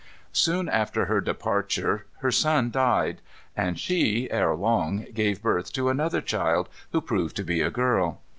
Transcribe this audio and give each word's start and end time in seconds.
Soon 0.33 0.67
after 0.67 1.05
her 1.05 1.21
departure 1.21 2.07
her 2.21 2.31
son 2.31 2.71
died; 2.71 3.21
and 3.55 3.77
she, 3.79 4.27
ere 4.31 4.55
long, 4.55 5.05
gave 5.13 5.43
birth 5.43 5.71
to 5.73 5.89
another 5.89 6.21
child, 6.21 6.69
who 6.91 7.01
proved 7.01 7.35
to 7.35 7.43
be 7.43 7.61
a 7.61 7.69
girl. 7.69 8.19